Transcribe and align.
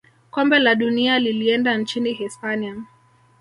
kombe 0.31 0.59
la 0.59 0.75
dunia 0.75 1.19
lilienda 1.19 1.77
nchini 1.77 2.13
hispania 2.13 2.83